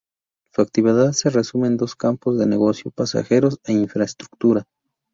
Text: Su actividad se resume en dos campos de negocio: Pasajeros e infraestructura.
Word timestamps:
Su 0.51 0.63
actividad 0.63 1.11
se 1.11 1.29
resume 1.29 1.67
en 1.67 1.77
dos 1.77 1.95
campos 1.95 2.39
de 2.39 2.47
negocio: 2.47 2.89
Pasajeros 2.89 3.59
e 3.65 3.73
infraestructura. 3.73 4.65